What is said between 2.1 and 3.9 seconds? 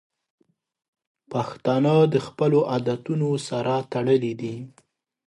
د خپلو عادتونو سره